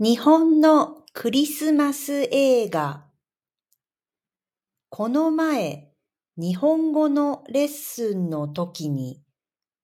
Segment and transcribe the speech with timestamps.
[0.00, 3.04] 日本のクリスマス映画
[4.88, 5.92] この前、
[6.36, 9.22] 日本語のレッスンの時に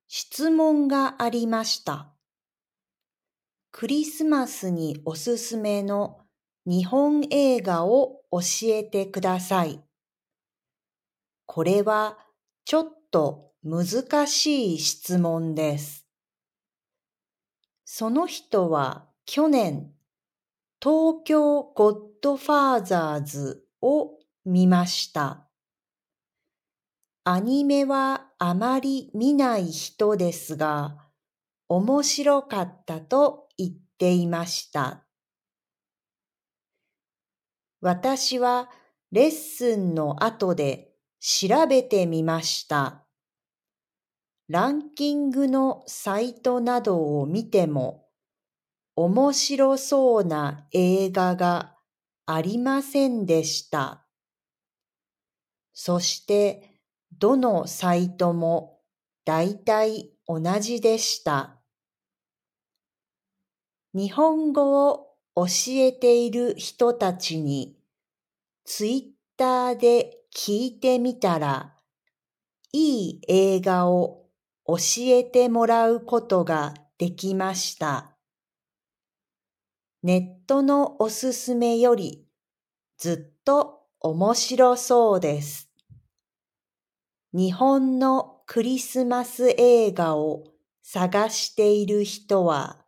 [0.08, 2.12] 質問がありました。
[3.71, 6.19] クリスマスにおすすめの
[6.67, 9.81] 日本映画を教えてください。
[11.47, 12.19] これは
[12.65, 16.05] ちょっと難しい質問です。
[17.84, 19.92] その人は去年
[20.83, 25.47] 東京ゴッドファーザーズを見ました。
[27.25, 30.97] アニメはあまり見ない人ですが、
[31.69, 35.05] 面白かったと言っていました。
[37.83, 38.70] 私は
[39.12, 43.05] レッスンの後で調べてみました。
[44.48, 48.09] ランキングのサイトなどを見ても
[49.03, 51.75] 面白そうな映画が
[52.27, 54.07] ありませんでした。
[55.73, 56.83] そして
[57.19, 58.83] どのサイトも
[59.25, 61.62] だいたい同じでした。
[63.95, 67.79] 日本語を教えている人たちに
[68.67, 71.75] ツイッターで聞いてみたら
[72.75, 74.27] いい映画を
[74.67, 74.77] 教
[75.07, 78.20] えてもらうことができました。
[80.03, 82.27] ネットのおすすめより
[82.98, 85.70] ずっと面白そうです。
[87.33, 90.45] 日本のクリスマス映画を
[90.83, 92.84] 探している人は、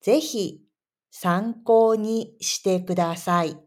[0.00, 0.62] ぜひ
[1.10, 3.58] 参考にしてください。